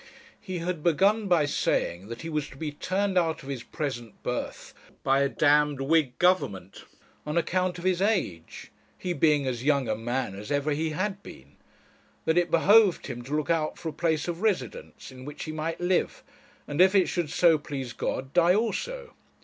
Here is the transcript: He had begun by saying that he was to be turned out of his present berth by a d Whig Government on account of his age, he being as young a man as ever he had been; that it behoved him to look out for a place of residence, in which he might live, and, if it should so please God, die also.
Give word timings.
He 0.39 0.57
had 0.57 0.81
begun 0.81 1.27
by 1.27 1.45
saying 1.45 2.07
that 2.07 2.23
he 2.23 2.29
was 2.29 2.49
to 2.49 2.57
be 2.57 2.71
turned 2.71 3.19
out 3.19 3.43
of 3.43 3.49
his 3.49 3.61
present 3.61 4.23
berth 4.23 4.73
by 5.03 5.19
a 5.21 5.29
d 5.29 5.45
Whig 5.77 6.17
Government 6.17 6.85
on 7.23 7.37
account 7.37 7.77
of 7.77 7.83
his 7.83 8.01
age, 8.01 8.71
he 8.97 9.13
being 9.13 9.45
as 9.45 9.63
young 9.63 9.87
a 9.87 9.95
man 9.95 10.33
as 10.33 10.51
ever 10.51 10.71
he 10.71 10.89
had 10.89 11.21
been; 11.21 11.55
that 12.25 12.35
it 12.39 12.49
behoved 12.49 13.05
him 13.05 13.21
to 13.25 13.35
look 13.35 13.51
out 13.51 13.77
for 13.77 13.89
a 13.89 13.93
place 13.93 14.27
of 14.27 14.41
residence, 14.41 15.11
in 15.11 15.23
which 15.23 15.43
he 15.43 15.51
might 15.51 15.79
live, 15.79 16.23
and, 16.67 16.81
if 16.81 16.95
it 16.95 17.05
should 17.05 17.29
so 17.29 17.59
please 17.59 17.93
God, 17.93 18.33
die 18.33 18.55
also. 18.55 19.13